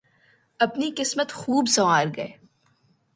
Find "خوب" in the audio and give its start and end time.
1.31-1.67